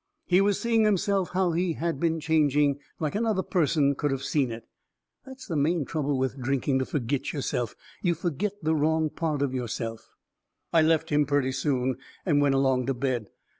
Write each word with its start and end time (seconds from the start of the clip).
He 0.25 0.41
was 0.41 0.59
seeing 0.59 0.83
himself 0.83 1.29
how 1.33 1.51
he 1.51 1.73
had 1.73 1.99
been 1.99 2.19
changing, 2.19 2.79
like 2.99 3.13
another 3.13 3.43
person 3.43 3.93
could 3.93 4.11
of 4.11 4.23
seen 4.23 4.49
it. 4.51 4.63
That's 5.27 5.45
the 5.45 5.55
main 5.55 5.85
trouble 5.85 6.17
with 6.17 6.39
drinking 6.41 6.79
to 6.79 6.85
fergit 6.87 7.31
yourself. 7.31 7.75
You 8.01 8.15
fergit 8.15 8.63
the 8.63 8.73
wrong 8.73 9.11
part 9.11 9.43
of 9.43 9.53
yourself. 9.53 10.09
I 10.73 10.81
left 10.81 11.11
him 11.11 11.27
purty 11.27 11.51
soon, 11.51 11.97
and 12.25 12.41
went 12.41 12.55
along 12.55 12.87
to 12.87 12.95
bed. 12.95 13.29